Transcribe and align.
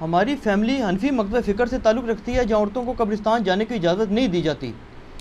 ہماری 0.00 0.34
فیملی 0.42 0.82
حنفی 0.82 1.10
مکتب 1.10 1.44
فکر 1.46 1.66
سے 1.66 1.78
تعلق 1.82 2.08
رکھتی 2.08 2.34
ہے 2.36 2.44
جہاں 2.44 2.58
عورتوں 2.60 2.82
کو 2.84 2.94
قبرستان 2.96 3.42
جانے 3.42 3.64
کی 3.64 3.74
اجازت 3.74 4.12
نہیں 4.12 4.26
دی 4.28 4.42
جاتی۔ 4.42 4.72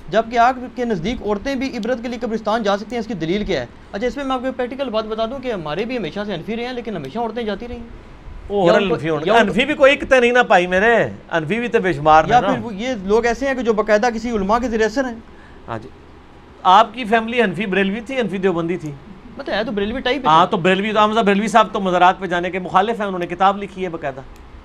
جبکہ 0.10 0.40
آگ 0.40 0.54
کے 0.76 0.86
نزدیک 0.86 1.22
عورتیں 1.22 1.54
بھی 1.56 1.68
عبرت 1.78 2.02
کے 2.02 2.08
لیے 2.08 2.20
قبرستان 2.22 2.64
جا 2.64 2.78
سکتی 2.78 2.96
ہیں 2.96 3.00
اس 3.00 3.08
کی 3.08 3.14
دلیل 3.14 3.44
کیا 3.46 3.62
ہے؟ 3.62 3.66
اچھا 3.92 4.08
اس 4.08 4.18
میں 4.18 4.26
میں 4.26 4.36
آپ 4.36 4.42
کو 4.42 4.52
پریکٹیکل 4.58 4.90
بات 4.90 5.06
بتا 5.06 5.26
دوں 5.26 5.40
کہ 5.40 5.52
ہمارے 5.52 5.86
بھی 5.86 5.98
ہمیشہ 5.98 6.20
سے 6.26 6.34
انفی 6.34 6.56
رہے 6.56 6.66
ہیں 6.66 6.74
لیکن 6.74 6.96
ہمیشہ 6.96 7.20
عورتیں 7.20 7.44
جاتی 7.44 7.68
رہی 7.68 7.76
ہیں 7.76 9.34
انفی 9.40 9.66
بھی 9.66 9.74
کوئی 9.74 9.96
کتے 9.96 10.20
نہیں 10.20 10.32
نہ 10.32 10.44
پائی 10.48 10.68
میرے۔ 10.68 10.94
انفی 11.32 11.60
بھی 11.60 11.68
تو 11.68 11.80
بے 11.82 11.94
شمار 11.94 12.26
یا 12.30 12.42
پھر 12.42 12.72
یہ 12.82 12.94
لوگ 13.04 13.26
ایسے 13.26 13.48
ہیں 13.48 13.54
کہ 13.56 13.62
جو 13.62 13.74
باقاعدہ 13.74 14.10
کسی 14.16 14.32
علماء 14.32 14.60
کے 14.60 14.70
ذریعے 14.70 14.86
اثر 14.86 15.06
ہیں۔ 15.06 15.16
ہاں 15.68 15.80
جی۔ 15.84 15.90
آپ 16.64 16.94
کی 16.94 17.06
فیملی 17.06 17.42
انفی 17.42 17.66
بریلوی 17.66 18.02
تھی 18.02 18.20
انفی 18.20 18.38
دیوبندی 18.38 18.78
تھی؟ 18.78 18.92
مطلب 19.38 19.56
ہے 19.56 19.64
تو 19.64 19.72
بریلوی 19.72 20.02
ٹائپ 20.02 20.28
ہاں 20.28 20.46
تو 20.52 20.58
بریلوی 20.58 20.92
تو 20.94 21.00
حمزہ 21.00 21.20
بریلوی 21.20 21.48
صاحب 21.48 21.74
تو 21.74 21.80
مزارات 21.80 22.20
پہ 22.20 22.26
جانے 22.26 22.52
کے 22.52 22.60
مخالف 22.60 23.00
ہیں 23.00 23.08
انہوں 23.08 23.20
نے 23.20 23.28
کتاب 23.28 23.64
لکھی 23.64 23.84
ہے 23.84 23.90
باقاعدہ۔ 23.90 24.22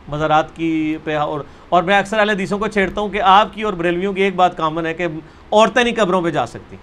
مزارات 0.08 0.56
کی 0.56 0.96
پہ 1.04 1.16
اور 1.16 1.40
اور 1.68 1.82
میں 1.82 1.98
اکثر 1.98 2.18
اہل 2.18 2.30
حدیثوں 2.30 2.58
کو 2.58 2.66
چھیڑتا 2.66 3.00
ہوں 3.00 3.08
کہ 3.08 3.20
آپ 3.22 3.54
کی 3.54 3.62
اور 3.62 3.72
بریلویوں 3.72 4.12
کی 4.12 4.22
ایک 4.22 4.36
بات 4.36 4.56
کامن 4.56 4.86
ہے 4.86 4.94
کہ 4.94 5.06
عورتیں 5.52 5.84
نہیں 5.84 5.94
قبروں 5.94 6.22
پہ 6.22 6.30
جا 6.30 6.46
سکتی۔ 6.46 6.76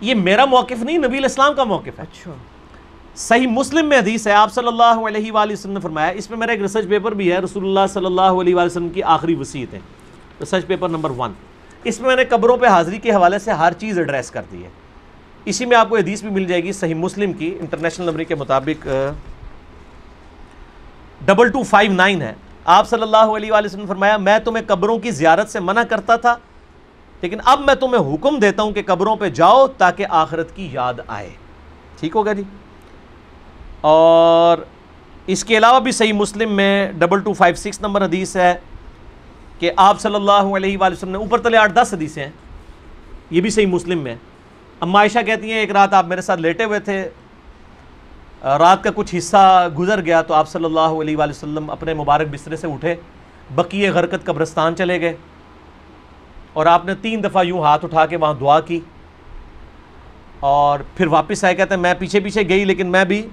یہ 0.00 0.14
میرا 0.14 0.44
موقف 0.44 0.82
نہیں 0.82 0.98
نبی 0.98 1.18
الاسلام 1.18 1.54
کا 1.54 1.64
موقف 1.64 1.98
ہے۔ 1.98 2.02
اچھا۔ 2.02 2.32
صحیح 3.16 3.46
مسلم 3.46 3.88
میں 3.88 3.98
حدیث 3.98 4.26
ہے 4.26 4.32
آپ 4.32 4.52
صلی 4.52 4.66
اللہ 4.66 5.06
علیہ 5.06 5.32
وآلہ 5.32 5.52
وسلم 5.52 5.72
نے 5.72 5.80
فرمایا 5.80 6.08
اس 6.08 6.30
میں 6.30 6.38
میرا 6.38 6.52
ایک 6.52 6.60
ریسرچ 6.60 6.88
پیپر 6.88 7.12
بھی 7.12 7.32
ہے 7.32 7.38
رسول 7.38 7.64
اللہ 7.64 7.92
صلی 7.92 8.06
اللہ 8.06 8.20
علیہ 8.20 8.54
وآلہ 8.54 8.66
وسلم 8.66 8.88
کی 8.88 9.02
آخری 9.02 9.34
وصیت 9.34 9.74
ہے۔ 9.74 9.78
ریسرچ 10.40 10.66
پیپر 10.66 10.88
نمبر 10.88 11.10
ون 11.10 11.32
اس 11.84 12.00
میں 12.00 12.08
میں 12.08 12.16
نے 12.16 12.24
قبروں 12.24 12.56
پہ 12.56 12.66
حاضری 12.66 12.98
کے 12.98 13.10
حوالے 13.10 13.38
سے 13.38 13.50
ہر 13.50 13.72
چیز 13.72 13.98
ایڈریس 13.98 14.30
کر 14.30 14.42
دی 14.52 14.64
ہے۔ 14.64 14.68
اسی 15.44 15.64
میں 15.64 15.76
آپ 15.76 15.88
کو 15.88 15.96
حدیث 15.96 16.20
بھی 16.20 16.30
مل 16.30 16.44
جائے 16.44 16.62
گی 16.62 16.72
صحیح 16.72 16.94
مسلم 16.94 17.32
کی 17.32 17.56
انٹرنیشنل 17.60 18.06
نمبر 18.06 18.22
کے 18.22 18.34
مطابق 18.34 18.88
ڈبل 21.24 21.48
ٹو 21.48 21.62
فائیو 21.62 21.92
نائن 21.92 22.22
ہے۔ 22.22 22.34
آپ 22.64 22.88
صلی 22.88 23.02
اللہ 23.02 23.16
علیہ 23.16 23.52
وآلہ 23.52 23.66
وسلم 23.66 23.86
فرمایا، 23.86 24.16
میں 24.16 24.38
تمہیں 24.38 24.64
قبروں 24.66 24.98
کی 24.98 25.10
زیارت 25.10 25.50
سے 25.50 25.60
منع 25.60 25.82
کرتا 25.82 26.16
تھا، 26.16 26.36
لیکن 27.22 27.38
اب 27.44 27.60
میں 27.60 27.74
تمہیں 27.74 28.14
حکم 28.14 28.38
دیتا 28.38 28.62
ہوں 28.62 28.72
کہ 28.72 28.82
قبروں 28.86 29.16
پہ 29.16 29.28
جاؤ 29.28 29.66
تاکہ 29.66 30.06
آخرت 30.08 30.56
کی 30.56 30.68
یاد 30.72 30.94
آئے۔ 31.06 31.30
ٹھیک 32.00 32.16
ہوگا 32.16 32.32
جی؟ 32.32 32.42
اور 33.80 34.58
اس 35.26 35.44
کے 35.44 35.58
علاوہ 35.58 35.80
بھی 35.80 35.92
صحیح 35.92 36.12
مسلم 36.12 36.52
میں 36.52 36.92
double 36.92 37.20
two 37.20 37.32
five 37.32 37.54
six 37.54 37.80
number 37.80 38.04
حدیث 38.04 38.36
ہے 38.36 38.54
کہ 39.58 39.72
آپ 39.76 40.00
صلی 40.00 40.14
اللہ 40.14 40.56
علیہ 40.56 40.78
وآلہ 40.78 40.94
وسلم 40.94 41.10
نے 41.10 41.18
اوپر 41.18 41.40
تلے 41.40 41.56
آٹھ 41.56 41.72
دس 41.72 41.94
حدیثیں 41.94 42.24
ہیں۔ 42.24 42.32
یہ 43.30 43.40
بھی 43.40 43.50
صحیح 43.50 43.66
مسلم 43.66 43.98
میں۔ 43.98 44.16
اما 44.80 44.98
عائشہ 44.98 45.18
کہتی 45.26 45.52
ہیں، 45.52 45.58
ایک 45.58 45.70
رات 45.70 45.94
آپ 45.94 46.06
میرے 46.06 46.20
ساتھ 46.20 46.40
لیٹے 46.40 46.64
ہوئے 46.64 46.78
تھے 46.78 47.08
رات 48.44 48.84
کا 48.84 48.90
کچھ 48.94 49.14
حصہ 49.18 49.68
گزر 49.78 50.00
گیا 50.00 50.22
تو 50.22 50.34
آپ 50.34 50.48
صلی 50.48 50.64
اللہ 50.64 50.80
علیہ 50.80 51.16
وآلہ 51.16 51.30
وسلم 51.30 51.70
اپنے 51.70 51.94
مبارک 51.94 52.26
بسترے 52.30 52.56
سے 52.56 52.66
اٹھے، 52.66 52.94
بقیہ 53.50 53.90
غرکت 53.90 54.24
قبرستان 54.24 54.76
چلے 54.76 55.00
گئے 55.00 55.16
اور 56.52 56.66
آپ 56.66 56.84
نے 56.84 56.94
تین 56.94 57.24
دفعہ 57.24 57.44
یوں 57.44 57.60
ہاتھ 57.60 57.84
اٹھا 57.84 58.06
کے 58.06 58.16
وہاں 58.16 58.34
دعا 58.34 58.60
کی 58.60 58.80
اور 60.40 60.78
پھر 60.96 61.06
واپس 61.06 61.44
آئے، 61.44 61.54
کہتے 61.54 61.74
ہیں، 61.74 61.82
میں 61.82 61.94
پیچھے 61.98 62.20
پیچھے 62.20 62.48
گئی 62.48 62.64
لیکن 62.64 62.86
میں 62.86 63.04
بھی 63.04 63.28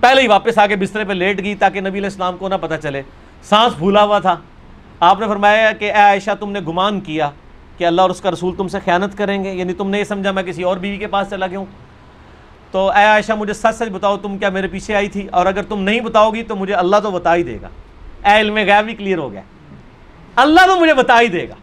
پہلے 0.00 0.22
ہی 0.22 0.28
واپس 0.28 0.58
آ 0.58 0.66
کے 0.66 0.76
بسترے 0.76 1.04
پہ 1.04 1.12
لیٹ 1.12 1.44
گئی 1.44 1.54
تاکہ 1.54 1.80
نبی 1.80 1.98
علیہ 1.98 2.04
السلام 2.04 2.36
کو 2.36 2.48
نہ 2.48 2.54
پتہ 2.60 2.74
چلے۔ 2.82 3.02
سانس 3.42 3.76
پھولا 3.76 4.04
ہوا 4.04 4.18
تھا۔ 4.18 4.36
آپ 5.00 5.20
نے 5.20 5.26
فرمایا 5.26 5.72
کہ 5.72 5.84
اے 5.84 6.00
عائشہ، 6.00 6.30
تم 6.40 6.52
نے 6.52 6.60
گمان 6.60 7.00
کیا 7.00 7.30
کہ 7.78 7.84
اللہ 7.84 8.02
اور 8.02 8.10
اس 8.10 8.20
کا 8.20 8.30
رسول 8.30 8.54
تم 8.56 8.68
سے 8.68 8.78
خیانت 8.84 9.18
کریں 9.18 9.44
گے؟ 9.44 9.52
یعنی 9.52 9.72
تم 9.72 9.90
نے 9.90 9.98
یہ 9.98 10.04
سمجھا، 10.04 10.30
میں 10.30 10.42
کسی 10.42 10.62
اور 10.62 10.76
بیوی 10.76 10.96
کے 10.96 11.06
پاس 11.06 11.30
چلا 11.30 11.46
گیا 11.46 11.58
ہوں۔ 11.58 11.66
تو 12.70 12.90
اے 12.90 13.04
عائشہ 13.04 13.32
مجھے 13.32 13.54
سچ 13.54 13.74
سچ 13.74 13.88
بتاؤ 13.92 14.16
تم 14.16 14.38
کیا 14.38 14.48
میرے 14.48 14.66
پیچھے 14.66 14.94
آئی 14.94 15.08
تھی؟ 15.08 15.26
اور 15.26 15.46
اگر 15.46 15.62
تم 15.62 15.82
نہیں 15.82 16.00
بتاؤ 16.00 16.30
گی 16.30 16.42
تو 16.42 16.56
مجھے 16.56 16.74
اللہ 16.74 16.96
تو 17.02 17.10
بتا 17.10 17.34
ہی 17.34 17.42
دے 17.42 17.58
گا۔ 17.62 17.68
اے 18.30 18.40
علم 18.40 18.54
غیب 18.54 18.84
بھی 18.84 18.94
کلیئر 18.94 19.18
ہو 19.18 19.32
گیا۔ 19.32 19.40
اللہ 20.36 20.60
تو 20.66 20.80
مجھے 20.80 20.94
بتا 20.94 21.20
ہی 21.20 21.26
دے 21.26 21.48
گا۔ 21.48 21.54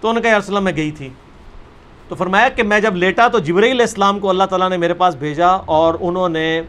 تو 0.00 0.08
انہوں 0.08 0.22
نے 0.22 0.30
کہا 0.30 0.60
میں 0.60 0.72
گئی 0.76 0.90
تھی۔ 0.90 1.08
تو 2.08 2.14
فرمایا 2.14 2.48
کہ 2.48 2.62
میں 2.62 2.80
جب 2.80 2.96
لیٹا 2.96 3.28
تو 3.28 3.38
جبرائیل 3.38 3.72
علیہ 3.72 3.82
السلام 3.82 4.18
کو 4.18 4.30
اللہ 4.30 4.44
تعالیٰ 4.44 4.68
نے 4.68 4.76
میرے 4.76 4.94
پاس 4.94 5.14
بھیجا 5.14 5.46
اور 5.46 5.94
انہوں 6.00 6.28
نے 6.28 6.62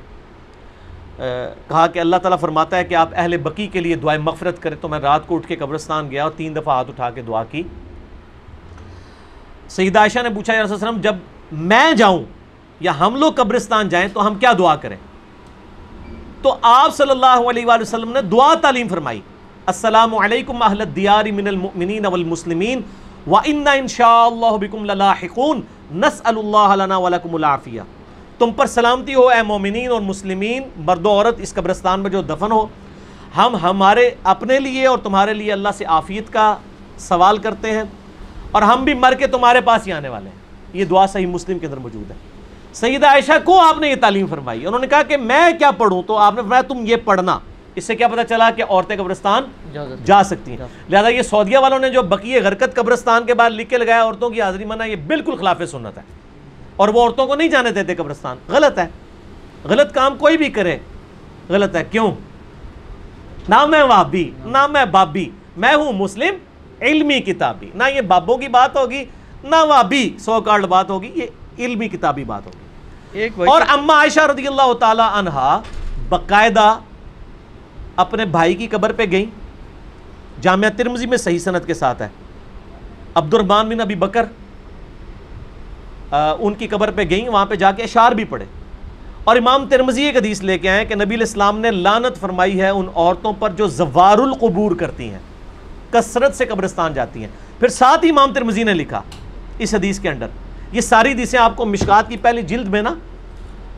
کہا 1.68 1.88
کہ 1.88 2.00
اللہ 2.00 2.16
تعالیٰ 2.16 2.40
فرماتا 2.40 2.78
ہے 2.78 2.84
کہ 2.84 2.96
آپ 2.96 3.10
اہل 3.14 3.38
بقی 3.38 3.68
کے 3.68 3.80
لیے 3.80 3.96
دعائیں 3.96 4.22
مغفرت 4.22 4.62
کریں۔ 4.62 4.78
تو 4.82 4.88
میں 4.88 5.00
رات 5.00 5.28
کو 5.28 5.36
اٹھ 5.36 5.48
کے 5.48 5.56
قبرستان 5.56 6.12
گیا 6.12 6.24
اور 6.24 6.32
تین 6.32 6.56
دفعہ 6.56 6.76
ہاتھ 6.76 6.90
اٹھا 6.90 7.10
کے 7.10 7.22
دعا 7.22 7.44
کی۔ 7.44 7.64
سیدہ 9.70 10.00
عائشہ 10.00 10.20
نے 10.20 10.30
پوچھا، 10.30 10.54
یا 10.54 10.64
رسول 10.64 10.76
اللہ 10.76 10.90
علیہ 10.90 11.00
وسلم 11.00 11.02
جب 11.02 11.33
میں 11.52 11.94
جاؤں 11.94 12.24
یا 12.80 13.00
ہم 13.00 13.16
لوگ 13.16 13.34
قبرستان 13.34 13.90
جائیں 13.90 14.08
تو 14.14 14.28
ہم 14.28 14.36
کیا 14.36 14.54
دعا 14.58 14.76
کریں؟ 14.76 14.98
تو 16.42 16.56
آپ 16.62 16.96
صلی 16.96 17.12
اللہ 17.12 17.50
علیہ 17.50 17.66
وآلہ 17.66 17.82
وسلم 17.82 18.12
نے 18.12 18.22
دعا 18.22 18.54
تعلیم 18.62 18.88
فرمائی۔ 18.88 19.22
السلام 19.66 20.16
علیکم 20.16 20.62
اہل 20.62 20.82
الدیار 20.82 21.26
من 21.26 21.48
المؤمنین 21.48 22.06
والمسلمین 22.06 22.82
وَإِنَّا 23.28 23.74
إِن 23.74 23.88
شَاءَ 23.88 24.26
اللَّهُ 24.26 24.58
بِكُمْ 24.58 24.86
لَلَاحِقُونَ۔ 24.86 25.60
نَسْأَلُ 25.96 26.38
اللَّهَ 26.38 26.76
لَنَا 26.76 26.98
وَلَكُمُ 26.98 27.36
الْعَافِيَةَ 27.36 27.84
تم 28.38 28.52
پر 28.52 28.66
سلامتی 28.66 29.16
ہو 29.16 29.28
اے 29.28 29.42
مومنین 29.42 29.92
اور 29.92 30.02
مسلمین۔ 30.02 30.64
مرد 30.78 31.06
و 31.06 31.10
عورت 31.10 31.36
اس 31.38 31.54
قبرستان 31.54 32.00
میں 32.00 32.10
جو 32.10 32.22
دفن 32.22 32.52
ہو، 32.52 32.68
ہم 33.38 33.56
ہمارے 33.56 34.10
اپنے 34.24 34.60
لیے 34.60 34.88
اور 34.88 34.98
تمہارے 34.98 35.34
لیے 35.34 35.54
اللہ 35.54 35.70
سے 35.78 35.86
عافیت 35.86 36.34
کا 36.34 36.56
سوال 36.98 37.38
کرتے 37.38 37.72
ہیں 37.72 37.84
اور 38.52 38.62
ہم 38.62 38.84
بھی 38.84 38.94
مر 38.94 39.14
کے 39.14 39.28
تمہارے 39.28 39.62
پاس 39.62 39.88
ہی 39.88 39.92
آنے 39.92 40.10
والے 40.10 40.30
ہیں۔ 40.30 40.43
یہ 40.74 40.86
دعا 40.86 41.08
صحیح 41.08 41.26
مسلم 41.26 41.60
کے 41.60 41.66
اندر 41.66 41.78
موجود 41.78 42.12
ہے۔ 42.12 42.16
سیدہ 42.74 43.08
عائشہ 43.08 43.32
کو 43.44 43.60
آپ 43.60 43.78
نے 43.78 43.90
یہ 43.90 43.96
تعلیم 44.02 44.28
فرمائی 44.28 44.66
انہوں 44.68 44.80
نے 44.80 44.88
کہا 44.88 45.04
کہ 45.04 45.18
میں 45.18 45.50
کیا 45.60 45.72
پڑھوں؟ 45.72 46.04
تو 46.08 46.18
آپ 46.18 46.34
نے 46.34 46.42
فرمایا 46.42 46.62
تم 46.62 46.78
یہ 46.84 46.96
پڑھنا۔ 47.06 47.40
اس 47.76 47.84
سے 47.84 47.96
کیا 47.96 48.08
پتہ 48.08 48.22
چلا 48.30 48.52
کہ 48.52 48.64
عورتیں 48.70 48.96
قبرستان 48.96 49.44
جا 50.06 50.24
سکتی 50.24 50.52
ہیں۔ 50.52 50.68
لہذا 50.90 51.08
یہ 51.08 51.22
سعودیہ 51.22 51.58
والوں 51.58 51.80
نے 51.80 51.90
جو 51.90 52.02
بقیہ 52.02 52.40
غرکت 52.44 52.76
قبرستان 52.76 53.26
کے 53.26 53.34
بعد 53.34 53.52
لکھ 53.52 53.70
کے 53.70 53.78
لگایا 53.78 54.04
عورتوں 54.04 54.30
کی 54.30 54.42
حاضری 54.42 54.66
منع 54.66 54.86
یہ 54.86 54.96
بالکل 54.96 55.36
خلاف 55.36 55.62
سنت 55.72 55.98
ہے۔ 55.98 56.04
اور 56.76 56.90
وہ 56.90 57.02
عورتوں 57.02 57.28
کو 57.28 57.36
نہیں 57.36 57.48
جانے 57.48 57.72
دیتے 57.72 57.96
قبرستان۔ 57.96 58.38
غلط 58.48 58.80
ہے۔ 58.80 58.88
غلط 59.64 59.94
کام 59.94 60.18
کوئی 60.18 60.38
بھی 60.38 60.50
کرے 60.50 60.78
غلط 61.50 61.76
ہے۔ 61.76 61.84
کیوں؟ 61.92 62.12
نہ 63.50 63.66
میں 63.66 63.84
وابی 63.84 64.32
نہ 64.46 64.68
میں 64.68 64.86
بابی 64.86 65.30
میں 65.58 65.76
ہوں 65.76 65.94
مسلم 65.94 66.36
علمی 66.82 67.20
کتابی۔ 67.20 67.70
نہ 67.76 67.84
یہ 67.96 68.02
بابوں 68.02 68.38
کی 68.38 68.48
بات 68.48 68.78
ہوگی 68.78 69.06
نہ 69.44 69.56
وابی 69.68 70.10
سو 70.20 70.40
کارڈ 70.42 70.66
بات 70.66 70.90
ہوگی 70.90 71.12
یہ 71.16 71.66
علمی 71.66 71.88
کتابی 71.88 72.24
بات 72.24 72.46
ہوگی۔ 72.46 73.20
ایک 73.20 73.40
اور 73.48 73.62
اما 73.68 73.94
عائشہ 73.94 74.20
رضی 74.20 74.48
اللہ 74.48 74.74
تعالی 74.80 75.04
عنہا 75.14 75.62
باقاعدہ 76.10 76.74
اپنے 77.96 78.26
بھائی 78.26 78.54
کی 78.54 78.68
قبر 78.68 78.92
پہ 78.92 79.06
گئیں۔ 79.12 79.26
جامعہ 80.42 80.70
ترمزی 80.78 81.06
میں 81.06 81.18
صحیح 81.18 81.40
سند 81.40 81.66
کے 81.68 81.74
ساتھ 81.74 82.02
ہے۔ 82.02 82.08
عبد 83.16 83.34
الرحمن 83.34 83.70
بن 83.70 83.82
ابی 83.82 83.96
بکر 83.96 84.26
ان 86.40 86.54
کی 86.54 86.68
قبر 86.68 86.92
پہ 86.92 87.04
گئیں 87.10 87.30
وہاں 87.30 87.46
پہ 87.46 87.56
جا 87.56 87.72
کے 87.72 87.84
اشعار 87.84 88.12
بھی 88.12 88.24
پڑھے۔ 88.24 88.46
اور 89.24 89.36
امام 89.36 89.66
ترمزی 89.70 90.04
ایک 90.04 90.18
حدیث 90.18 90.42
لے 90.44 90.58
کے 90.60 90.70
آئے 90.70 90.86
کہ 90.86 90.96
نبی 90.96 91.16
علیہ 91.16 91.28
السلام 91.28 91.60
نے 91.60 91.72
لانت 91.72 92.20
فرمائی 92.20 92.60
ہے 92.62 92.70
ان 92.70 92.88
عورتوں 92.96 93.34
پر 93.40 93.50
جو 93.50 93.68
زوار 93.68 94.18
القبور 94.18 94.76
کرتی 94.76 95.10
ہیں 95.10 95.20
کثرت 95.92 96.36
سے 96.36 96.46
قبرستان 96.46 96.94
جاتی 96.94 97.22
ہیں۔ 97.22 97.30
پھر 97.60 97.68
ساتھ 97.68 98.06
ہی 98.06 98.10
امام 98.10 98.34
ترمزی 98.34 98.64
نے 98.64 98.74
لکھا 98.74 99.02
اس 99.60 99.74
حدیث 99.74 100.00
کے 100.00 100.10
اندر۔ 100.10 100.28
یہ 100.72 100.82
ساری 100.82 101.12
حدیثیں 101.12 101.40
آپ 101.40 101.56
کو 101.56 101.66
مشکات 101.66 102.10
کی 102.10 102.18
پہلی 102.18 102.42
جلد 102.42 102.68
میں 102.68 102.82
نا 102.82 102.94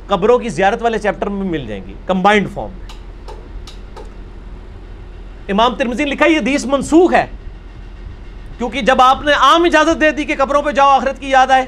قبروں 0.07 0.39
کی 0.39 0.49
زیارت 0.49 0.81
والے 0.81 0.99
چیپٹر 0.99 1.27
میں 1.27 1.49
مل 1.49 1.67
جائیں 1.67 1.83
گی 1.87 1.93
کمبائنڈ 2.05 2.47
فارم 2.53 2.69
میں۔ 2.71 2.85
امام 5.49 5.75
ترمزی 5.75 6.05
لکھا 6.05 6.25
یہ 6.25 6.37
حدیث 6.37 6.65
منسوخ 6.65 7.13
ہے۔ 7.13 7.27
کیونکہ 8.57 8.81
جب 8.81 9.01
آپ 9.01 9.21
نے 9.21 9.31
عام 9.31 9.63
اجازت 9.63 10.01
دے 10.01 10.11
دی 10.11 10.23
کہ 10.23 10.35
قبروں 10.37 10.61
پہ 10.61 10.71
جاؤ، 10.71 10.89
آخرت 10.89 11.19
کی 11.19 11.29
یاد 11.29 11.47
آئے، 11.47 11.65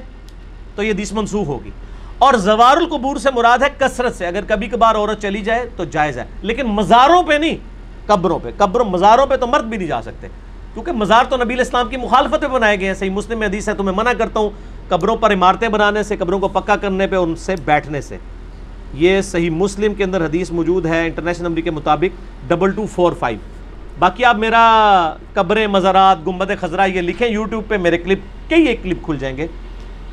تو 0.75 0.83
یہ 0.83 0.91
حدیث 0.91 1.13
منسوخ 1.13 1.47
ہوگی۔ 1.47 1.69
اور 2.17 2.33
زوار 2.33 2.77
القبور 2.77 3.15
سے 3.17 3.29
مراد 3.35 3.57
ہے 3.57 3.67
کثرت 3.77 4.15
سے۔ 4.15 4.27
اگر 4.27 4.43
کبھی 4.47 4.67
کبھار 4.67 4.95
عورت 4.95 5.21
چلی 5.21 5.41
جائے 5.41 5.69
تو 5.75 5.83
جائز 5.83 6.17
ہے، 6.17 6.23
لیکن 6.41 6.67
مزاروں 6.67 7.23
پہ 7.23 7.33
نہیں، 7.33 7.57
قبروں 8.05 8.39
پہ۔ 8.43 8.49
قبروں 8.57 8.85
مزاروں 8.85 9.25
پہ 9.25 9.35
تو 9.35 9.47
مرد 9.47 9.63
بھی 9.63 9.77
نہیں 9.77 9.87
جا 9.87 10.01
سکتے۔ 10.01 10.27
کیونکہ 10.77 10.91
مزار 10.91 11.23
تو 11.29 11.37
نبی 11.37 11.53
الاسلام 11.53 11.89
کی 11.89 11.97
مخالفت 11.97 12.41
پہ 12.41 12.47
بنائے 12.47 12.79
گئے 12.79 12.87
ہیں۔ 12.87 12.93
صحیح 12.93 13.09
مسلم 13.09 13.39
میں 13.39 13.47
حدیث 13.47 13.69
ہے 13.69 13.73
تو 13.73 13.83
میں 13.83 13.93
منع 13.95 14.11
کرتا 14.17 14.39
ہوں، 14.39 14.49
قبروں 14.89 15.15
پر 15.15 15.33
عمارتیں 15.33 15.69
بنانے 15.69 16.03
سے، 16.03 16.17
قبروں 16.17 16.39
کو 16.39 16.47
پکا 16.47 16.75
کرنے 16.75 17.07
پہ 17.07 17.15
ان 17.15 17.35
سے 17.35 17.55
بیٹھنے 17.65 18.01
سے۔ 18.01 18.17
یہ 18.93 19.21
صحیح 19.21 19.49
مسلم 19.49 19.93
کے 19.93 20.03
اندر 20.03 20.25
حدیث 20.25 20.51
موجود 20.51 20.85
ہے، 20.85 21.05
انٹرنیشنل 21.05 21.47
نمبر 21.47 21.61
کے 21.61 21.71
مطابق 21.71 22.21
ڈبل 22.47 22.71
ٹو 22.71 22.85
فور 22.85 23.13
فائیو۔ 23.13 23.39
باقی 23.99 24.25
آپ 24.25 24.35
میرا 24.35 25.13
قبریں، 25.33 25.67
مزارات، 25.67 26.27
گنبد 26.27 26.51
خزرہ 26.61 26.87
یہ 26.87 27.01
لکھیں 27.01 27.27
یوٹیوب 27.27 27.63
پہ، 27.67 27.77
میرے 27.77 27.97
کلپ، 27.97 28.19
کئی 28.49 28.65
ایک 28.65 28.83
کلپ 28.83 29.03
کھل 29.03 29.17
جائیں 29.19 29.37
گے۔ 29.37 29.47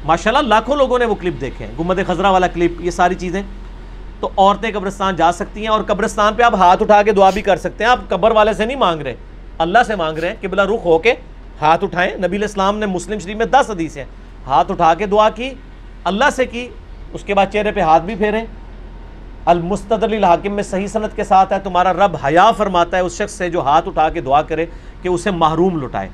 ماشاءاللہ 0.05 0.49
لاکھوں 0.49 0.77
لوگوں 0.77 0.99
نے 0.99 1.05
وہ 1.05 1.15
کلپ 1.15 1.41
دیکھے 1.41 1.67
ہیں۔ 1.67 1.73
گنبد 1.79 1.99
خزرہ 2.07 2.27
والا 2.27 2.47
کلپ، 2.47 2.81
یہ 2.81 2.91
ساری 2.91 3.15
چیزیں۔ 3.15 3.43
تو 4.21 4.31
عورتیں 4.37 4.71
قبرستان 4.75 5.17
جا 5.17 5.33
سکتی 5.33 5.61
ہیں 5.61 5.69
اور 5.69 5.83
قبرستان 5.83 6.35
پہ 6.35 6.43
آپ 6.43 6.55
ہاتھ 6.55 6.83
اٹھا 6.83 7.03
کے 7.03 7.13
دعا 7.13 7.31
بھی 7.31 7.43
کر 7.43 7.57
سکتے 7.57 7.85
ہیں۔ 7.85 7.91
آپ 7.91 8.01
قبر 8.09 8.31
والے 8.31 8.53
سے 8.53 8.65
نہیں 8.65 8.77
مانگ 8.77 9.01
رہے۔ 9.01 9.15
اللہ 9.59 9.83
سے 9.87 9.95
مانگ 9.97 10.19
رہے 10.19 10.29
ہیں 10.29 10.35
قبلہ 10.41 10.63
رخ 10.63 10.85
ہو 10.85 10.99
کے 10.99 11.15
ہاتھ 11.61 11.85
اٹھائیں۔ 11.85 12.11
نبی 12.17 12.37
علیہ 12.37 12.47
السلام 12.47 12.79
نے 12.79 12.87
مسلم 12.87 13.19
شریف 13.19 13.37
میں 13.37 13.47
دس 13.47 13.71
حدیث 13.71 13.97
ہیں۔ 13.97 14.05
ہاتھ 14.47 14.71
اٹھا 14.71 14.93
کے 14.95 15.07
دعا 15.07 15.29
کی، 15.31 15.51
اللہ 16.05 16.31
سے 16.37 16.47
کی، 16.47 16.69
اس 17.13 17.23
کے 17.25 17.35
بعد 17.35 17.53
چہرے 17.53 17.73
پہ 17.73 17.81
ہاتھ 17.81 18.03
بھی 18.03 18.15
پھیریں۔ 18.15 18.45
المستدر 19.47 20.13
الحاکم 20.13 20.53
میں 20.53 20.63
صحیح 20.63 20.87
صنعت 20.87 21.17
کے 21.17 21.25
ساتھ 21.25 21.53
ہے، 21.53 21.59
تمہارا 21.65 21.93
رب 21.93 22.17
حیا 22.25 22.51
فرماتا 22.51 22.97
ہے 22.97 23.03
اس 23.03 23.17
شخص 23.19 23.33
سے 23.33 23.51
جو 23.51 23.63
ہاتھ 23.63 23.89
اٹھا 23.89 24.09
کے 24.09 24.21
دعا 24.21 24.43
کرے 24.43 24.67
کہ 25.03 25.09
اسے 25.09 25.31
محروم 25.31 25.83
لٹائے۔ 25.83 26.09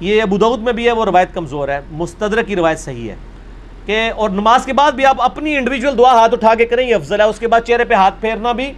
یہ 0.00 0.22
ابو 0.22 0.38
دعود 0.38 0.60
میں 0.60 0.72
بھی 0.72 0.86
ہے، 0.86 0.92
وہ 0.92 1.04
روایت 1.04 1.34
کمزور 1.34 1.68
ہے۔ 1.68 1.80
مستدر 1.90 2.42
کی 2.42 2.56
روایت 2.56 2.78
صحیح 2.78 3.10
ہے 3.10 3.16
کہ، 3.86 4.10
اور 4.16 4.30
نماز 4.30 4.64
کے 4.64 4.72
بعد 4.72 4.92
بھی 4.92 5.04
آپ 5.06 5.22
اپنی 5.22 5.56
انڈیویجول 5.56 5.98
دعا 5.98 6.12
ہاتھ 6.12 6.34
اٹھا 6.34 6.54
کے 6.54 6.66
کریں، 6.66 6.86
یہ 6.88 6.94
افضل 6.94 7.20
ہے۔ 7.20 7.26
اس 7.26 7.38
کے 7.38 7.48
بعد 7.48 7.60
چہرے 7.66 7.84
پہ 7.84 7.94
ہاتھ 7.94 8.20
پھیرنا 8.20 8.52
بھی 8.52 8.72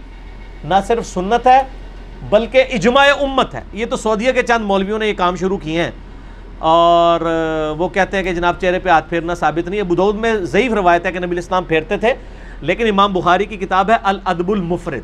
نہ 0.63 0.75
صرف 0.87 1.07
سنت 1.07 1.47
ہے 1.47 1.61
بلکہ 2.29 2.63
اجماع 2.73 3.07
امت 3.21 3.55
ہے۔ 3.55 3.61
یہ 3.73 3.85
تو 3.85 3.97
سعودیہ 3.97 4.31
کے 4.31 4.41
چند 4.41 4.65
مولویوں 4.65 4.99
نے 4.99 5.07
یہ 5.07 5.13
کام 5.13 5.35
شروع 5.35 5.57
کیے 5.57 5.81
ہیں۔ 5.83 5.91
اور 6.59 7.21
وہ 7.77 7.89
کہتے 7.89 8.17
ہیں 8.17 8.23
کہ 8.23 8.33
جناب 8.33 8.55
چہرے 8.61 8.79
پہ 8.79 8.89
ہاتھ 8.89 9.09
پھیرنا 9.09 9.35
ثابت 9.35 9.67
نہیں 9.67 9.79
ہے۔ 9.79 9.83
بدعود 9.83 10.15
میں 10.15 10.33
ضعیف 10.33 10.73
روایت 10.73 11.05
ہے 11.05 11.11
کہ 11.11 11.19
نبی 11.19 11.31
الاسلام 11.31 11.63
پھیرتے 11.63 11.97
تھے، 11.97 12.13
لیکن 12.61 12.87
امام 12.87 13.13
بخاری 13.13 13.45
کی 13.45 13.57
کتاب 13.57 13.89
ہے 13.89 13.95
الادب 14.03 14.51
المفرد۔ 14.51 15.01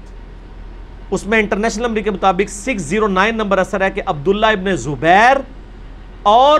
اس 1.12 1.28
میں 1.28 1.40
انٹرنیشنل 1.40 1.88
نمبر 1.88 2.02
کے 2.02 2.12
مطابق 2.12 2.50
سکس 2.50 2.82
زیرو 2.82 3.08
نائن 3.08 3.36
نمبر 3.36 3.58
اثر 3.58 3.82
ہے 3.82 3.92
کہ 3.92 4.02
عبداللہ 4.06 4.46
ابن 4.46 4.76
زبیر 4.76 5.38
اور 6.24 6.60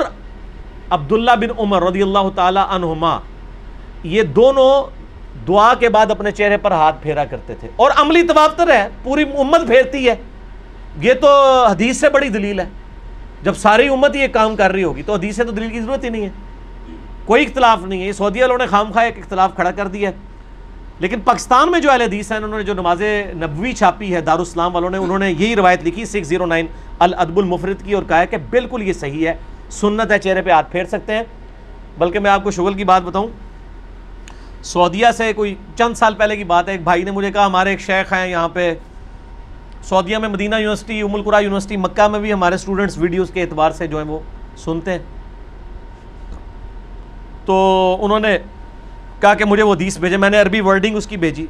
عبداللہ 0.90 1.32
بن 1.32 1.48
عمر 1.58 1.84
رضی 1.84 2.02
اللہ 2.02 2.30
تعالی 2.36 2.60
عنہما، 2.70 3.20
یہ 4.04 4.22
دونوں 4.22 5.04
دعا 5.48 5.74
کے 5.74 5.90
بعد 5.90 6.12
اپنے 6.12 6.32
چہرے 6.32 6.58
پر 6.58 6.72
ہاتھ 6.72 6.96
پھیرا 7.02 7.26
کرتے 7.26 7.56
تھے۔ 7.56 7.68
اور 7.76 7.92
عملی 7.96 8.24
تواتر 8.24 8.68
ہے، 8.68 8.88
پوری 9.04 9.24
امت 9.38 9.68
پھیرتی 9.68 10.10
ہے۔ 10.10 10.16
یہ 11.02 11.14
تو 11.14 11.28
حدیث 11.66 12.00
سے 12.00 12.10
بڑی 12.10 12.30
دلیل 12.30 12.60
ہے۔ 12.60 12.66
جب 13.44 13.54
ساری 13.54 13.88
امت 13.88 14.16
یہ 14.16 14.28
کام 14.28 14.56
کر 14.56 14.72
رہی 14.72 14.84
ہوگی 14.84 15.04
تو 15.04 15.14
حدیث 15.14 15.36
سے 15.36 15.44
تو 15.44 15.52
دلیل 15.52 15.70
کی 15.70 15.82
ضرورت 15.82 16.04
ہی 16.04 16.10
نہیں 16.10 16.24
ہے۔ 16.24 16.30
کوئی 17.26 17.44
اختلاف 17.44 17.82
نہیں 17.86 18.02
ہے۔ 18.02 18.08
یہ 18.08 18.12
سعودی 18.12 18.42
والوں 18.42 18.58
نے 18.58 18.68
خام 18.68 18.92
خواہ 18.92 19.06
ایک 19.06 19.18
اختلاف 19.18 19.56
کھڑا 19.56 19.72
کر 19.72 19.88
دیا 19.88 20.10
ہے۔ 20.10 20.14
لیکن 21.00 21.20
پاکستان 21.20 21.72
میں 21.72 21.80
جو 21.80 21.92
اہل 21.92 22.02
حدیث 22.02 22.32
ہیں، 22.32 22.38
انہوں 22.38 22.58
نے 22.58 22.64
جو 22.64 22.74
نماز 22.74 23.02
نبوی 23.36 23.74
چھاپی 23.74 24.16
ہے 24.16 24.22
دارالاسلام 24.22 24.76
والوں 24.76 24.90
نے، 24.90 24.98
انہوں 24.98 25.20
نے 25.20 25.32
یہی 25.32 25.56
روایت 25.56 25.84
لکھی، 25.84 26.06
سکس 26.06 26.28
زیرو 26.28 26.46
نائن 26.46 26.66
الادب 27.00 27.38
المفرد 27.38 27.86
کی، 27.86 27.94
اور 27.94 28.04
کہا 28.08 28.20
ہے 28.20 28.28
کہ 28.28 28.38
بالکل 28.50 28.84
یہ 28.84 28.94
صحیح 28.94 29.28
ہے۔ 29.28 29.36
سنت 29.70 30.12
ہے، 30.12 30.20
چہرے 30.20 30.42
پہ 30.42 30.50
ہاتھ 30.50 30.72
پھیر 30.72 30.86
سکتے 30.86 31.16
ہیں۔ 31.16 31.24
بلکہ 31.98 32.20
میں 32.20 32.32
آپ 32.32 32.44
کو 32.44 32.52
شغل 32.52 32.74
کی 32.74 32.84
بات 32.84 33.02
بتاؤں۔ 33.02 33.28
سعودیہ 34.64 35.08
سے 35.18 35.34
کوئی 35.34 35.56
چند 35.76 35.94
سال 35.94 36.14
پہلے 36.14 36.38
کی 36.38 36.44
بات 36.44 36.68
ہے۔ 36.68 36.74
ایک 36.74 36.84
بھائی 36.84 37.04
نے 37.04 37.12
مجھے 37.12 37.32
کہا، 37.32 37.46
ہمارے 37.46 37.70
ایک 37.70 37.80
شیخ 37.80 38.14
ہیں 38.14 38.28
یہاں 38.28 38.50
پہ۔ 38.50 38.74
سعودیہ 39.90 40.18
میں 40.18 40.30
مدینہ 40.30 40.56
یونیورسٹی 40.56 41.02
ام 41.02 41.16
القرا 41.16 41.40
یونیورسٹی، 41.40 41.78
مکہ 41.78 42.08
میں 42.08 42.20
بھی 42.20 42.34
ہمارے 42.34 42.56
اسٹوڈنٹس 42.56 42.98
ویڈیوز 42.98 43.32
کے 43.34 43.42
اعتبار 43.42 43.72
سے 43.72 43.88
جو 43.88 43.98
ہیں 43.98 44.06
وہ 44.06 44.20
سنتے 44.58 44.92
ہیں۔ 44.92 45.00
تو 47.46 47.98
انہوں 48.02 48.20
نے 48.20 48.38
کہا 49.20 49.34
کہ 49.34 49.46
مجھے 49.46 49.64
وہ 49.64 49.74
حدیث 49.74 49.98
بھیجے 50.00 50.18
میں 50.18 50.30
نے 50.30 50.42
عربی 50.42 50.62
ورڈنگ 50.62 50.96
اس 50.96 51.08
کی 51.08 51.18
بھیجی۔ 51.18 51.46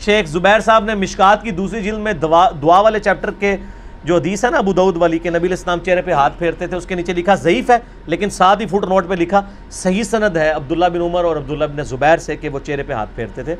شیخ 0.00 0.26
زبیر 0.28 0.60
صاحب 0.60 0.84
نے 0.84 0.94
مشکات 0.94 1.42
کی 1.42 1.50
دوسری 1.50 1.82
جلد 1.82 1.98
میں 1.98 2.12
دعا 2.12 2.48
دعا 2.62 2.80
والے 2.80 2.98
چیپٹر 2.98 3.30
کے 3.38 3.56
جو 4.04 4.16
حدیث 4.16 4.44
ہے 4.44 4.50
نا 4.50 4.58
ابو 4.58 4.72
دعود 4.72 4.96
والی 4.96 5.18
کہ 5.18 5.30
نبی 5.30 5.46
الاسلام 5.46 5.78
چہرے 5.84 6.02
پہ 6.02 6.12
ہاتھ 6.12 6.38
پھیرتے 6.38 6.66
تھے، 6.66 6.76
اس 6.76 6.86
کے 6.86 6.94
نیچے 6.94 7.12
لکھا 7.12 7.34
ضعیف 7.34 7.70
ہے، 7.70 7.78
لیکن 8.06 8.30
ساتھ 8.30 8.60
ہی 8.60 8.66
فٹ 8.66 8.84
نوٹ 8.88 9.08
پہ 9.08 9.14
لکھا 9.14 9.40
صحیح 9.70 10.02
سند 10.02 10.36
ہے 10.36 10.50
عبداللہ 10.50 10.88
بن 10.92 11.00
عمر 11.00 11.24
اور 11.24 11.36
عبداللہ 11.36 11.64
بن 11.64 11.82
زبیر 11.84 12.18
سے 12.18 12.36
کہ 12.36 12.48
وہ 12.48 12.58
چہرے 12.64 12.82
پہ 12.82 12.92
ہاتھ 12.92 13.10
پھیرتے 13.14 13.42
تھے۔ 13.42 13.56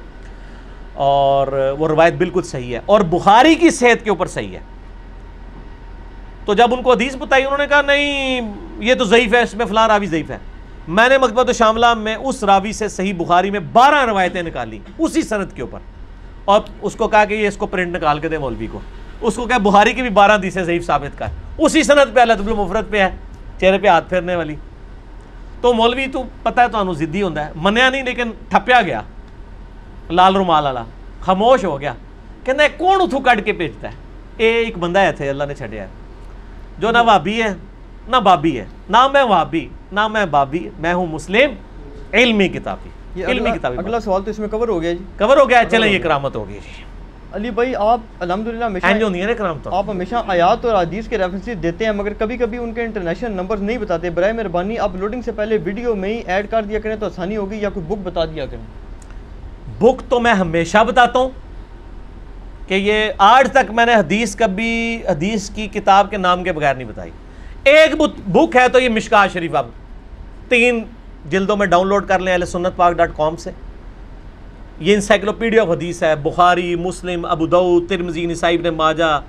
اور 0.95 1.75
وہ 1.79 1.89
روایت 1.89 2.15
بالکل 2.15 2.43
صحیح 2.43 2.75
ہے 2.75 2.81
اور 2.87 3.01
بخاری 3.01 3.55
کی 3.55 3.71
صحت 3.71 4.05
کے 4.05 4.11
اوپر 4.11 4.27
صحیح 4.27 4.55
ہے۔ 4.55 4.61
تو 6.45 6.55
جب 6.55 6.75
ان 6.75 6.83
کو 6.83 6.93
حدیث 6.93 7.17
بتائی، 7.17 7.45
انہوں 7.45 7.59
نے 7.59 7.67
کہا، 7.67 7.83
نہیں، 7.83 8.41
یہ 8.79 8.95
تو 8.95 9.05
ضعیف 9.05 9.35
ہے، 9.35 9.43
اس 9.43 9.55
میں 9.55 9.67
فلاں 9.67 9.89
راوی 9.89 10.07
ضعیف 10.07 10.31
ہے۔ 10.31 10.39
میں 10.89 11.09
نے 11.09 11.19
مکتبہ 11.19 11.53
شاملہ 11.53 11.95
میں 11.95 12.15
اس 12.15 12.45
راوی 12.45 12.73
سے 12.73 12.89
صحیح 12.89 13.15
بخاری 13.15 13.51
میں 13.51 13.61
بارہ 13.61 14.07
روایتیں 14.07 14.43
نکالی 14.43 14.79
اسی 14.99 15.23
سند 15.23 15.53
کے 15.55 15.63
اوپر۔ 15.63 15.79
اور 16.45 16.61
اس 16.83 16.97
کو 16.97 17.09
کہا 17.09 17.25
کہ 17.25 17.35
یہ 17.35 17.49
اس 17.49 17.57
کو 17.57 17.67
پرنٹ 17.67 17.97
نکال 17.97 18.19
کے 18.19 18.29
دے 18.29 18.39
مولوی 18.39 18.67
کو۔ 18.67 18.81
اس 19.21 19.35
کو 19.35 19.47
کہا، 19.47 19.59
بخاری 19.59 19.93
کی 19.93 20.03
بھی 20.03 20.11
بارہ 20.11 20.39
دیسیں 20.39 20.63
ضعیف 20.63 20.87
ثابت 20.87 21.19
کا 21.19 21.29
ہے 21.29 21.35
اسی 21.59 21.83
سند 21.83 22.15
پہ 22.15 22.21
اللہ 22.21 22.33
تب 22.33 22.47
المفرت 22.47 22.91
پہ 22.91 23.01
ہے، 23.01 23.11
چہرے 23.61 23.79
پہ 23.79 23.87
ہاتھ 23.87 24.09
پھیرنے 24.09 24.37
والی۔ 24.37 24.57
تو 25.61 25.73
مولوی، 25.73 26.07
تو 26.07 26.23
پتہ 26.43 26.61
ہے 26.61 26.69
تو 26.69 26.93
ضدی 26.93 27.23
ہوتا 27.23 27.47
ہے۔ 27.47 27.53
منیا 27.57 27.91
نہیں، 27.91 28.03
لیکن 28.03 28.31
ٹھپیا 28.49 28.83
گیا۔ 28.83 29.01
لال 30.11 30.37
رومال 30.37 30.65
والا 30.65 30.83
خاموش 31.21 31.65
ہو 31.65 31.81
گیا 31.81 31.93
کہنا 32.45 32.65
کون 32.77 33.01
اتھو 33.03 33.19
کٹ 33.21 33.45
کے 33.45 33.53
بھیجتا 33.53 33.89
ہے 33.89 34.03
اے 34.37 34.53
ایک 34.55 34.79
بندہ 34.79 34.99
ہے 34.99 35.13
تھے 35.13 35.29
اللہ 35.31 35.45
نے 35.45 35.55
چھڑیا 35.55 35.83
ہے 35.83 35.89
جو 36.79 36.91
نہ 36.91 36.99
وابی 37.07 37.43
ہے 37.43 37.53
نہ 38.09 38.17
بابی 38.17 38.59
ہے 38.61 38.65
نہ 38.91 39.07
میں 39.09 39.23
وابی 39.25 39.67
نہ 39.93 40.07
میں 40.09 40.25
بابی 40.31 40.69
میں 40.79 40.93
ہوں 40.95 41.07
مسلم 41.07 41.55
علمی 42.15 42.49
کتابی 42.49 43.23
علمی 43.25 43.51
کتابی 43.51 43.79
اگلا 43.79 44.01
سوال 44.01 44.23
تو 44.23 44.31
اس 44.31 44.39
میں 44.39 44.49
کور 44.49 44.69
ہو 44.69 44.81
گیا 44.83 44.93
جی 44.93 45.05
کور 45.19 45.37
ہو 45.37 45.49
گیا 45.49 45.63
چلیں 45.71 45.89
یہ 45.89 45.99
کرامت 45.99 46.37
ہو 46.37 46.49
گئی 46.49 46.59
جی 46.65 46.83
علی 47.33 47.51
بھائی 47.51 47.75
آپ 47.77 48.01
الحمدللہ 48.21 48.65
ہمیشہ 48.65 48.87
اینج 48.87 49.03
ہوندی 49.03 49.21
ہے 49.21 49.27
نا 49.27 49.33
کرامت 49.33 49.67
آپ 49.69 49.91
ہمیشہ 49.91 50.23
آیات 50.27 50.65
اور 50.65 50.75
حدیث 50.75 51.09
کے 51.09 51.19
ریفرنسز 51.19 51.63
دیتے 51.63 51.85
ہیں 51.85 51.93
مگر 51.93 52.13
کبھی 52.19 52.37
کبھی 52.37 52.59
ان 52.59 52.73
کے 52.75 52.83
انٹرنیشنل 52.83 53.33
نمبر 53.33 53.57
نہیں 53.59 53.79
بتاتے 53.79 54.11
برائے 54.11 54.33
مہربانی 54.33 54.79
آپ 54.79 54.97
لوڈنگ 54.97 55.23
سے 55.23 55.33
پہلے 55.33 55.59
ویڈیو 55.65 55.95
میں 55.95 56.09
ہی 56.09 56.23
ایڈ 56.27 56.51
کر 56.51 56.63
دیا 56.63 56.81
کریں 56.81 56.97
تو 56.97 57.07
آسانی 57.07 57.37
ہوگی 57.37 57.57
یا 57.57 57.71
کوئی 57.71 57.87
بک 57.87 58.07
بتا 58.07 58.25
دیا 58.25 58.47
کریں 58.47 58.84
بک 59.79 60.03
تو 60.09 60.21
میں 60.21 60.35
ہمیشہ 60.35 60.85
بتاتا 60.85 61.19
ہوں 61.19 61.31
کہ 62.69 62.75
یہ 62.75 63.13
آج 63.19 63.53
تک 63.53 63.71
میں 63.71 63.87
نے 63.87 63.95
حدیث 63.95 64.37
کبھی 64.37 65.03
حدیث 65.09 65.51
کی 65.51 65.67
کتاب 65.67 66.11
کے 66.11 66.17
نام 66.17 66.45
کے 66.45 66.53
بغیر 66.53 66.75
نہیں 66.75 66.89
بتائی۔ 66.89 67.11
ایک 67.65 67.95
بک 68.27 68.57
ہے 68.57 68.69
تو 68.69 68.79
یہ 68.79 68.89
مشکا 68.89 69.27
شریف 69.27 69.55
اب۔ 69.55 69.67
تین 70.49 70.83
جلدوں 71.31 71.57
میں 71.57 71.67
ڈاؤن 71.67 71.89
لوڈ 71.89 72.09
کر 72.09 72.19
لیں 72.19 72.33
اہل 72.33 72.47
سنت 72.47 72.77
پاک 72.77 72.93
ڈاٹ 72.93 73.11
کام 73.17 73.37
سے۔ 73.37 73.51
یہ 74.81 74.95
انسائکلوپیڈیا 74.95 75.63
آف 75.63 75.69
حدیث 75.69 76.03
ہے۔ 76.03 76.15
بخاری، 76.17 76.77
مسلم، 76.77 77.25
ابو 77.25 77.47
دعود 77.47 77.89
ترمزی 77.89 78.27
نسائی، 78.27 78.57
ابن 78.57 78.75
ماجہ 78.75 79.21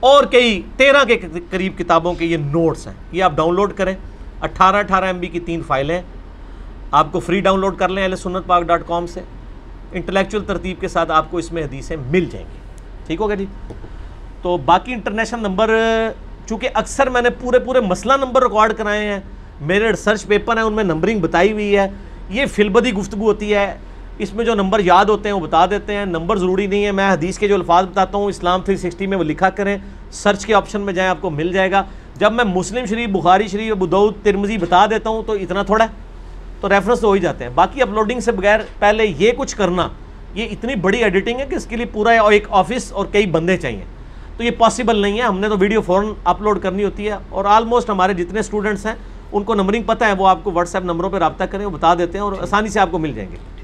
اور 0.00 0.24
کئی 0.24 0.62
تیرہ 0.76 1.04
کے 1.04 1.18
قریب 1.50 1.78
کتابوں 1.78 2.14
کے 2.14 2.24
یہ 2.24 2.36
نوٹس 2.36 2.86
ہیں۔ 2.86 2.94
یہ 3.12 3.22
آپ 3.22 3.32
ڈاؤن 3.36 3.54
لوڈ 3.54 3.72
کریں۔ 3.72 3.94
اٹھارہ 4.40 4.76
اٹھارہ 4.76 5.04
ایم 5.04 5.18
بی 5.18 5.26
کی 5.26 5.40
تین 5.40 5.62
فائلیں۔ 5.66 6.02
آپ 6.90 7.12
کو 7.12 7.20
فری 7.20 7.40
ڈاؤن 7.40 7.60
لوڈ 7.60 7.78
کر 7.78 7.88
لیں 7.88 8.02
اہل 8.02 8.16
سنت 8.16 8.46
پاک 8.46 8.62
ڈاٹ 8.62 8.82
کام 8.86 9.06
سے۔ 9.06 9.20
انٹلیکچوئل 9.92 10.44
ترتیب 10.44 10.80
کے 10.80 10.88
ساتھ 10.88 11.10
آپ 11.10 11.30
کو 11.30 11.36
اس 11.36 11.52
میں 11.52 11.62
حدیثیں 11.62 11.96
مل 12.10 12.24
جائیں 12.24 12.46
گی۔ 12.54 12.58
ٹھیک 13.06 13.20
ہوگا 13.20 13.34
جی؟ 13.34 13.46
تو 14.42 14.56
باقی 14.56 14.92
انٹرنیشنل 14.92 15.42
نمبر، 15.42 15.70
چونکہ 16.46 16.68
اکثر 16.74 17.10
میں 17.10 17.22
نے 17.22 17.30
پورے 17.30 17.58
پورے 17.58 17.80
مسئلہ 17.80 18.12
نمبر 18.12 18.42
ریکارڈ 18.42 18.72
کرائے 18.72 19.08
ہیں، 19.08 19.20
میرے 19.60 19.90
ریسرچ 19.90 20.26
پیپر 20.26 20.56
ہیں، 20.56 20.64
ان 20.64 20.72
میں 20.72 20.84
نمبرنگ 20.84 21.20
بتائی 21.20 21.52
ہوئی 21.52 21.76
ہے۔ 21.76 21.88
یہ 22.30 22.46
فلبدی 22.46 22.92
گفتگو 22.92 23.22
ہوتی 23.22 23.54
ہے۔ 23.54 23.78
اس 24.18 24.34
میں 24.34 24.44
جو 24.44 24.54
نمبر 24.54 24.80
یاد 24.80 25.04
ہوتے 25.04 25.28
ہیں، 25.28 25.36
وہ 25.36 25.40
بتا 25.40 25.66
دیتے 25.66 25.94
ہیں۔ 25.94 26.06
نمبر 26.06 26.36
ضروری 26.36 26.66
نہیں 26.66 26.84
ہے، 26.84 26.92
میں 26.92 27.12
حدیث 27.12 27.38
کے 27.38 27.48
جو 27.48 27.54
الفاظ 27.54 27.84
بتاتا 27.84 28.18
ہوں، 28.18 28.26
اسلام 28.26 28.60
360 28.60 29.06
میں 29.06 29.18
وہ 29.18 29.24
لکھا 29.24 29.50
کریں۔ 29.50 29.78
سرچ 30.10 30.46
کے 30.46 30.54
آپشن 30.54 30.80
میں 30.80 30.92
جائیں، 30.92 31.10
آپ 31.10 31.16
کو 31.20 31.30
مل 31.30 31.52
جائے 31.52 31.70
گا۔ 31.70 31.82
جب 32.14 32.32
میں 32.32 32.44
مسلم 32.44 32.86
شریف، 32.86 33.08
بخاری 33.08 33.48
شریف 33.48 33.72
ابود 33.72 34.24
ترمزی 34.24 34.58
بتا 34.58 34.86
دیتا 34.86 35.10
ہوں 35.10 35.22
تو 35.22 35.32
اتنا 35.32 35.62
تھوڑا 35.62 35.84
ہے۔ 35.84 36.05
تو 36.60 36.68
ریفرنس 36.68 37.00
تو 37.00 37.08
ہو 37.08 37.12
ہی 37.12 37.20
جاتے 37.20 37.44
ہیں۔ 37.44 37.50
باقی 37.54 37.82
اپلوڈنگ 37.82 38.20
سے 38.20 38.32
بغیر 38.32 38.60
پہلے 38.78 39.14
یہ 39.18 39.32
کچھ 39.36 39.56
کرنا، 39.56 39.88
یہ 40.34 40.46
اتنی 40.50 40.74
بڑی 40.74 41.02
ایڈیٹنگ 41.02 41.40
ہے 41.40 41.46
کہ 41.46 41.54
اس 41.54 41.66
کے 41.66 41.76
لیے 41.76 41.86
پورا 41.86 42.10
ایک 42.10 42.46
آفس 42.50 42.92
اور 42.92 43.06
کئی 43.12 43.26
بندے 43.26 43.56
چاہیے۔ 43.56 43.84
تو 44.36 44.44
یہ 44.44 44.50
پاسبل 44.58 44.96
نہیں 44.96 45.18
ہے۔ 45.18 45.22
ہم 45.22 45.38
نے 45.38 45.48
تو 45.48 45.56
ویڈیو 45.58 45.80
فوراً 45.80 46.06
اپلوڈ 46.24 46.62
کرنی 46.62 46.84
ہوتی 46.84 47.06
ہے 47.06 47.14
اور 47.28 47.44
آلموسٹ 47.44 47.90
ہمارے 47.90 48.14
جتنے 48.14 48.40
اسٹوڈنٹس 48.40 48.86
ہیں، 48.86 48.94
ان 49.32 49.44
کو 49.44 49.54
نمبرنگ 49.54 49.82
پتہ 49.82 50.04
ہے، 50.04 50.12
وہ 50.12 50.28
آپ 50.28 50.38
کو 50.42 50.52
واٹس 50.52 50.74
ایپ 50.74 50.84
نمبروں 50.84 51.10
پہ 51.10 51.16
رابطہ 51.16 51.44
کریں، 51.44 51.64
وہ 51.66 51.70
بتا 51.70 51.94
دیتے 51.94 52.18
ہیں 52.18 52.24
اور 52.24 52.32
آسانی 52.40 52.68
سے 52.68 52.80
آپ 52.80 52.88
کو 52.90 52.98
مل 52.98 53.12
جائیں 53.12 53.30
گے۔ 53.30 53.36